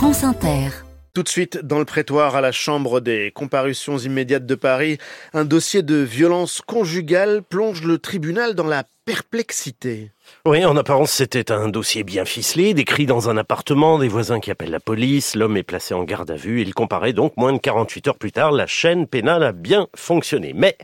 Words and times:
France 0.00 0.24
Inter. 0.24 0.70
Tout 1.12 1.22
de 1.22 1.28
suite, 1.28 1.58
dans 1.62 1.78
le 1.78 1.84
prétoire 1.84 2.34
à 2.34 2.40
la 2.40 2.52
Chambre 2.52 3.00
des 3.00 3.30
comparutions 3.32 3.98
immédiates 3.98 4.46
de 4.46 4.54
Paris, 4.54 4.96
un 5.34 5.44
dossier 5.44 5.82
de 5.82 5.96
violence 5.96 6.62
conjugale 6.62 7.42
plonge 7.42 7.82
le 7.82 7.98
tribunal 7.98 8.54
dans 8.54 8.66
la 8.66 8.84
perplexité. 9.04 10.10
Oui, 10.46 10.64
en 10.64 10.74
apparence, 10.78 11.10
c'était 11.10 11.52
un 11.52 11.68
dossier 11.68 12.02
bien 12.02 12.24
ficelé, 12.24 12.72
décrit 12.72 13.04
dans 13.04 13.28
un 13.28 13.36
appartement, 13.36 13.98
des 13.98 14.08
voisins 14.08 14.40
qui 14.40 14.50
appellent 14.50 14.70
la 14.70 14.80
police, 14.80 15.36
l'homme 15.36 15.58
est 15.58 15.62
placé 15.62 15.92
en 15.92 16.04
garde 16.04 16.30
à 16.30 16.36
vue, 16.36 16.62
il 16.62 16.72
comparaît 16.72 17.12
donc 17.12 17.36
moins 17.36 17.52
de 17.52 17.58
48 17.58 18.08
heures 18.08 18.18
plus 18.18 18.32
tard, 18.32 18.52
la 18.52 18.66
chaîne 18.66 19.06
pénale 19.06 19.42
a 19.42 19.52
bien 19.52 19.86
fonctionné. 19.94 20.52
Mais 20.54 20.78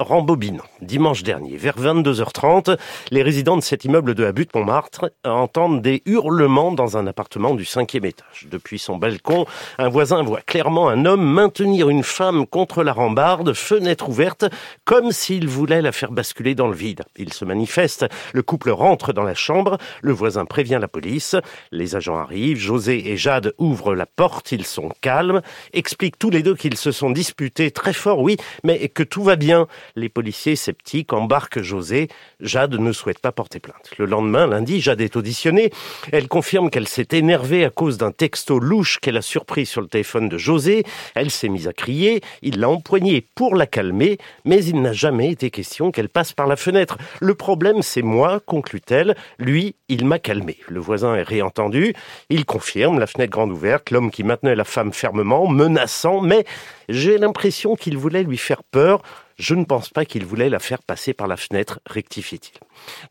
rembobinons. 0.00 0.64
Dimanche 0.80 1.22
dernier, 1.22 1.56
vers 1.56 1.78
22h30, 1.78 2.76
les 3.10 3.22
résidents 3.22 3.56
de 3.56 3.62
cet 3.62 3.84
immeuble 3.84 4.14
de 4.14 4.24
Habut 4.24 4.48
Montmartre 4.54 5.12
entendent 5.24 5.82
des 5.82 6.02
hurlements 6.06 6.72
dans 6.72 6.96
un 6.96 7.06
appartement 7.06 7.54
du 7.54 7.64
cinquième 7.64 8.06
étage. 8.06 8.48
Depuis 8.50 8.78
son 8.78 8.96
balcon, 8.96 9.44
un 9.78 9.88
voisin 9.88 10.22
voit 10.22 10.40
clairement 10.40 10.88
un 10.88 11.04
homme 11.04 11.22
maintenir 11.22 11.90
une 11.90 12.02
femme 12.02 12.46
contre 12.46 12.82
la 12.82 12.92
rambarde, 12.92 13.52
fenêtre 13.52 14.08
ouverte, 14.08 14.46
comme 14.84 15.12
s'il 15.12 15.46
voulait 15.46 15.82
la 15.82 15.92
faire 15.92 16.12
basculer 16.12 16.54
dans 16.54 16.68
le 16.68 16.74
vide. 16.74 17.02
Il 17.16 17.32
se 17.32 17.44
manifeste, 17.44 18.06
le 18.32 18.42
couple 18.42 18.70
rentre 18.70 19.12
dans 19.12 19.22
la 19.22 19.34
chambre, 19.34 19.76
le 20.00 20.12
voisin 20.12 20.46
prévient 20.46 20.78
la 20.80 20.88
police, 20.88 21.36
les 21.72 21.94
agents 21.94 22.16
arrivent, 22.16 22.58
José 22.58 23.10
et 23.10 23.16
Jade 23.16 23.52
ouvrent 23.58 23.94
la 23.94 24.06
porte, 24.06 24.52
ils 24.52 24.64
sont 24.64 24.88
calmes, 25.02 25.42
expliquent 25.74 26.18
tous 26.18 26.30
les 26.30 26.42
deux 26.42 26.54
qu'ils 26.54 26.78
se 26.78 26.90
sont 26.90 27.10
disputés 27.10 27.70
très 27.70 27.92
fort, 27.92 28.20
oui, 28.20 28.36
mais 28.64 28.88
que 28.88 29.02
tout 29.02 29.22
va 29.22 29.36
bien. 29.36 29.66
Les 29.96 30.08
policiers 30.08 30.56
sceptiques 30.56 31.12
embarquent 31.12 31.62
José. 31.62 32.08
Jade 32.40 32.74
ne 32.74 32.92
souhaite 32.92 33.18
pas 33.18 33.32
porter 33.32 33.60
plainte. 33.60 33.90
Le 33.98 34.06
lendemain, 34.06 34.46
lundi, 34.46 34.80
Jade 34.80 35.00
est 35.00 35.16
auditionnée. 35.16 35.70
Elle 36.12 36.28
confirme 36.28 36.70
qu'elle 36.70 36.88
s'est 36.88 37.08
énervée 37.12 37.64
à 37.64 37.70
cause 37.70 37.98
d'un 37.98 38.12
texto 38.12 38.58
louche 38.58 38.98
qu'elle 38.98 39.16
a 39.16 39.22
surpris 39.22 39.66
sur 39.66 39.80
le 39.80 39.88
téléphone 39.88 40.28
de 40.28 40.38
José. 40.38 40.84
Elle 41.14 41.30
s'est 41.30 41.48
mise 41.48 41.68
à 41.68 41.72
crier. 41.72 42.20
Il 42.42 42.60
l'a 42.60 42.68
empoignée 42.68 43.26
pour 43.34 43.54
la 43.54 43.66
calmer, 43.66 44.18
mais 44.44 44.64
il 44.64 44.80
n'a 44.80 44.92
jamais 44.92 45.30
été 45.30 45.50
question 45.50 45.90
qu'elle 45.90 46.08
passe 46.08 46.32
par 46.32 46.46
la 46.46 46.56
fenêtre. 46.56 46.98
Le 47.20 47.34
problème, 47.34 47.82
c'est 47.82 48.02
moi, 48.02 48.40
conclut-elle. 48.44 49.16
Lui, 49.38 49.74
il 49.88 50.04
m'a 50.04 50.18
calmé. 50.18 50.58
Le 50.68 50.80
voisin 50.80 51.14
est 51.14 51.22
réentendu. 51.22 51.94
Il 52.28 52.44
confirme 52.44 52.98
la 52.98 53.06
fenêtre 53.06 53.30
grande 53.30 53.52
ouverte, 53.52 53.90
l'homme 53.90 54.10
qui 54.10 54.24
maintenait 54.24 54.54
la 54.54 54.64
femme 54.64 54.92
fermement, 54.92 55.46
menaçant, 55.48 56.20
mais 56.20 56.44
j'ai 56.88 57.18
l'impression 57.18 57.76
qu'il 57.76 57.96
voulait 57.96 58.22
lui 58.22 58.38
faire 58.38 58.62
peur. 58.62 59.02
Je 59.40 59.54
ne 59.54 59.64
pense 59.64 59.88
pas 59.88 60.04
qu'il 60.04 60.26
voulait 60.26 60.50
la 60.50 60.58
faire 60.58 60.82
passer 60.82 61.14
par 61.14 61.26
la 61.26 61.38
fenêtre, 61.38 61.80
rectifie-t-il. 61.86 62.60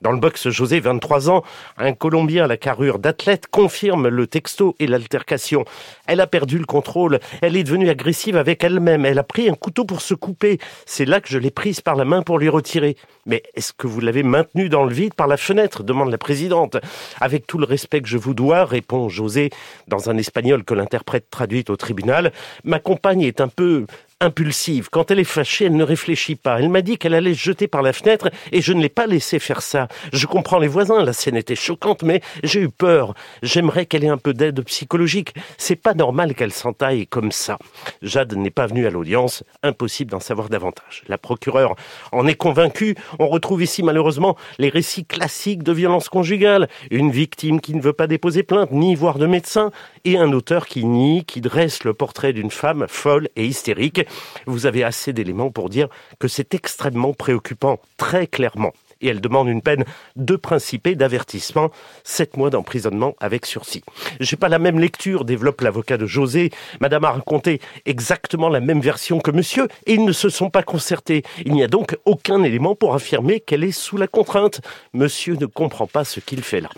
Dans 0.01 0.11
le 0.11 0.19
box, 0.19 0.49
José, 0.49 0.79
23 0.79 1.31
ans, 1.31 1.43
un 1.75 1.93
Colombien 1.93 2.43
à 2.43 2.47
la 2.47 2.55
carrure 2.55 2.99
d'athlète, 2.99 3.47
confirme 3.47 4.09
le 4.09 4.27
texto 4.27 4.75
et 4.77 4.85
l'altercation. 4.85 5.65
Elle 6.05 6.21
a 6.21 6.27
perdu 6.27 6.59
le 6.59 6.65
contrôle, 6.65 7.19
elle 7.41 7.57
est 7.57 7.63
devenue 7.63 7.89
agressive 7.89 8.37
avec 8.37 8.63
elle-même, 8.63 9.07
elle 9.07 9.17
a 9.17 9.23
pris 9.23 9.49
un 9.49 9.55
couteau 9.55 9.85
pour 9.85 10.01
se 10.01 10.13
couper. 10.13 10.59
C'est 10.85 11.05
là 11.05 11.19
que 11.19 11.29
je 11.29 11.39
l'ai 11.39 11.49
prise 11.49 11.81
par 11.81 11.95
la 11.95 12.05
main 12.05 12.21
pour 12.21 12.37
lui 12.37 12.49
retirer. 12.49 12.95
Mais 13.25 13.41
est-ce 13.55 13.73
que 13.73 13.87
vous 13.87 13.99
l'avez 13.99 14.21
maintenue 14.21 14.69
dans 14.69 14.85
le 14.85 14.93
vide 14.93 15.15
par 15.15 15.27
la 15.27 15.37
fenêtre? 15.37 15.81
demande 15.83 16.11
la 16.11 16.19
présidente. 16.19 16.77
Avec 17.19 17.47
tout 17.47 17.57
le 17.57 17.65
respect 17.65 18.01
que 18.01 18.07
je 18.07 18.19
vous 18.19 18.35
dois, 18.35 18.65
répond 18.65 19.09
José 19.09 19.49
dans 19.87 20.11
un 20.11 20.17
espagnol 20.17 20.63
que 20.63 20.75
l'interprète 20.75 21.31
traduit 21.31 21.65
au 21.69 21.75
tribunal, 21.75 22.31
ma 22.63 22.77
compagne 22.77 23.23
est 23.23 23.41
un 23.41 23.47
peu 23.47 23.87
impulsive. 24.21 24.89
Quand 24.89 25.11
elle 25.11 25.19
est 25.19 25.23
fâchée, 25.23 25.65
elle 25.65 25.75
ne 25.75 25.83
réfléchit 25.83 26.35
pas. 26.35 26.59
Elle 26.59 26.69
m'a 26.69 26.81
dit 26.81 26.97
qu'elle 26.97 27.13
allait 27.13 27.33
se 27.33 27.39
jeter 27.39 27.67
par 27.67 27.81
la 27.81 27.93
fenêtre 27.93 28.29
et 28.51 28.61
je 28.61 28.73
ne 28.73 28.81
l'ai 28.81 28.89
pas 28.89 29.07
laissé 29.07 29.39
faire 29.39 29.61
ça. 29.61 29.87
Je 30.11 30.25
comprends 30.25 30.59
les 30.59 30.67
voisins, 30.67 31.03
la 31.03 31.13
scène 31.13 31.37
était 31.37 31.55
choquante, 31.55 32.03
mais 32.03 32.21
j'ai 32.43 32.61
eu 32.61 32.69
peur. 32.69 33.13
J'aimerais 33.43 33.85
qu'elle 33.85 34.03
ait 34.03 34.09
un 34.09 34.17
peu 34.17 34.33
d'aide 34.33 34.61
psychologique. 34.65 35.33
C'est 35.57 35.77
pas 35.77 35.93
normal 35.93 36.35
qu'elle 36.35 36.51
s'entaille 36.51 37.07
comme 37.07 37.31
ça. 37.31 37.57
Jade 38.01 38.35
n'est 38.35 38.49
pas 38.49 38.67
venue 38.67 38.85
à 38.87 38.89
l'audience. 38.89 39.43
Impossible 39.63 40.11
d'en 40.11 40.19
savoir 40.19 40.49
davantage. 40.49 41.03
La 41.07 41.17
procureure 41.17 41.75
en 42.11 42.27
est 42.27 42.35
convaincue. 42.35 42.95
On 43.19 43.27
retrouve 43.27 43.63
ici 43.63 43.83
malheureusement 43.83 44.35
les 44.57 44.69
récits 44.69 45.05
classiques 45.05 45.63
de 45.63 45.71
violence 45.71 46.09
conjugale. 46.09 46.67
Une 46.91 47.11
victime 47.11 47.61
qui 47.61 47.73
ne 47.73 47.81
veut 47.81 47.93
pas 47.93 48.07
déposer 48.07 48.43
plainte, 48.43 48.71
ni 48.71 48.95
voir 48.95 49.17
de 49.17 49.27
médecin, 49.27 49.71
et 50.03 50.17
un 50.17 50.33
auteur 50.33 50.65
qui 50.65 50.83
nie, 50.83 51.23
qui 51.25 51.39
dresse 51.39 51.83
le 51.83 51.93
portrait 51.93 52.33
d'une 52.33 52.51
femme 52.51 52.85
folle 52.89 53.29
et 53.35 53.45
hystérique. 53.45 54.01
Vous 54.45 54.65
avez 54.65 54.83
assez 54.83 55.13
d'éléments 55.13 55.51
pour 55.51 55.69
dire 55.69 55.87
que 56.19 56.27
c'est 56.27 56.53
extrêmement 56.53 57.13
préoccupant, 57.13 57.79
très 57.97 58.27
clairement. 58.27 58.73
Et 59.01 59.07
elle 59.07 59.21
demande 59.21 59.47
une 59.47 59.61
peine 59.61 59.85
de 60.17 60.35
principe 60.35 60.87
et 60.87 60.95
d'avertissement, 60.95 61.71
sept 62.03 62.35
mois 62.35 62.49
d'emprisonnement 62.49 63.15
avec 63.19 63.45
sursis. 63.45 63.83
J'ai 64.19 64.35
pas 64.35 64.49
la 64.49 64.59
même 64.59 64.77
lecture, 64.79 65.23
développe 65.23 65.61
l'avocat 65.61 65.97
de 65.97 66.05
José. 66.05 66.51
Madame 66.81 67.05
a 67.05 67.11
raconté 67.11 67.61
exactement 67.85 68.49
la 68.49 68.59
même 68.59 68.81
version 68.81 69.19
que 69.19 69.31
monsieur, 69.31 69.67
et 69.85 69.93
ils 69.93 70.03
ne 70.03 70.11
se 70.11 70.27
sont 70.29 70.49
pas 70.49 70.63
concertés. 70.63 71.23
Il 71.45 71.53
n'y 71.53 71.63
a 71.63 71.67
donc 71.67 71.97
aucun 72.05 72.43
élément 72.43 72.75
pour 72.75 72.93
affirmer 72.93 73.39
qu'elle 73.39 73.63
est 73.63 73.71
sous 73.71 73.95
la 73.95 74.07
contrainte. 74.07 74.61
Monsieur 74.93 75.35
ne 75.35 75.45
comprend 75.45 75.87
pas 75.87 76.03
ce 76.03 76.19
qu'il 76.19 76.43
fait 76.43 76.61
là. 76.61 76.69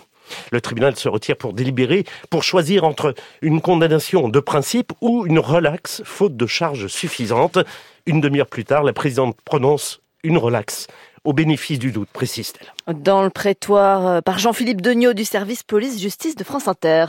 Le 0.50 0.60
tribunal 0.60 0.96
se 0.96 1.08
retire 1.08 1.36
pour 1.36 1.52
délibérer, 1.52 2.04
pour 2.30 2.42
choisir 2.42 2.84
entre 2.84 3.14
une 3.40 3.60
condamnation 3.60 4.28
de 4.28 4.40
principe 4.40 4.92
ou 5.00 5.26
une 5.26 5.38
relaxe, 5.38 6.02
faute 6.04 6.36
de 6.36 6.46
charges 6.46 6.86
suffisantes. 6.86 7.58
Une 8.06 8.20
demi-heure 8.20 8.46
plus 8.46 8.64
tard, 8.64 8.82
la 8.82 8.92
présidente 8.92 9.36
prononce 9.44 10.00
une 10.24 10.38
relaxe 10.38 10.86
au 11.24 11.32
bénéfice 11.32 11.78
du 11.78 11.92
doute, 11.92 12.08
précise-t-elle. 12.12 12.96
Dans 12.96 13.22
le 13.22 13.30
prétoire, 13.30 14.22
par 14.22 14.38
Jean-Philippe 14.38 14.80
Degnaud 14.80 15.12
du 15.12 15.24
service 15.24 15.62
police-justice 15.62 16.34
de 16.34 16.44
France 16.44 16.66
Inter. 16.66 17.06